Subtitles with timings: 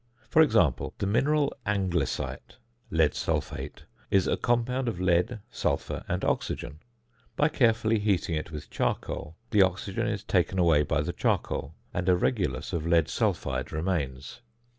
[0.31, 2.55] For example, the mineral anglesite
[2.89, 6.79] (lead sulphate) is a compound of lead, sulphur, and oxygen;
[7.35, 12.09] by carefully heating it with charcoal the oxygen is taken away by the charcoal, and
[12.09, 14.41] a regulus of lead sulphide remains.